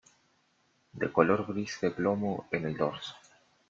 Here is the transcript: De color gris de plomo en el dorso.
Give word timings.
De 1.01 1.11
color 1.11 1.45
gris 1.49 1.77
de 1.79 1.91
plomo 1.91 2.47
en 2.49 2.65
el 2.65 2.75
dorso. 2.75 3.13